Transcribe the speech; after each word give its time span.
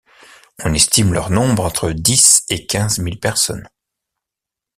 On 0.65 0.73
estime 0.73 1.13
leur 1.13 1.29
nombre 1.29 1.63
entre 1.63 1.91
dix 1.91 2.41
et 2.49 2.65
quinze 2.65 2.97
mille 2.97 3.19
personnes. 3.19 3.69